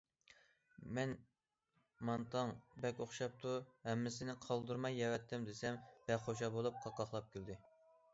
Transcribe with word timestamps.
مەن« 0.97 1.11
مانتاڭ 2.09 2.53
بەك 2.85 3.01
ئوخشاپتۇ، 3.05 3.51
ھەممىسىنى 3.89 4.35
قالدۇرماي 4.47 4.97
يەۋەتتىم» 5.01 5.45
دېسەم، 5.51 5.77
بەك 6.09 6.25
خۇشال 6.25 6.53
بولۇپ 6.57 6.81
قاقاقلاپ 6.87 7.29
كۈلدى. 7.37 7.59